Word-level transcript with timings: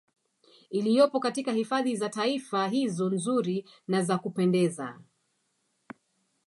Iliyopo 0.69 1.19
katika 1.19 1.51
hifadhi 1.51 1.95
za 1.95 2.09
Taifa 2.09 2.67
hizo 2.67 3.09
nzuri 3.09 3.65
na 3.87 4.01
za 4.01 4.17
kupendeza 4.17 4.99